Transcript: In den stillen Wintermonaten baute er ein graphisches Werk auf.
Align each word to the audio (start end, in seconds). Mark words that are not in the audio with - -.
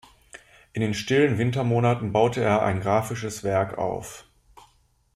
In 0.73 0.81
den 0.81 0.95
stillen 0.95 1.37
Wintermonaten 1.37 2.11
baute 2.11 2.41
er 2.41 2.63
ein 2.63 2.81
graphisches 2.81 3.43
Werk 3.43 3.77
auf. 3.77 4.25